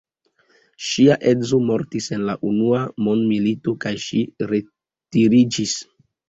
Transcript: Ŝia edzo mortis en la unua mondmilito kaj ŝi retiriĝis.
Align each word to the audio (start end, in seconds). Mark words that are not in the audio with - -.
Ŝia 0.85 1.17
edzo 1.31 1.59
mortis 1.65 2.07
en 2.17 2.23
la 2.29 2.35
unua 2.53 2.79
mondmilito 3.09 3.75
kaj 3.87 3.93
ŝi 4.07 4.23
retiriĝis. 4.53 5.77